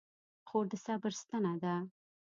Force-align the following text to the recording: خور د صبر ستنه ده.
خور 0.47 0.65
د 0.71 0.73
صبر 0.85 1.11
ستنه 1.21 1.53
ده. 1.63 1.75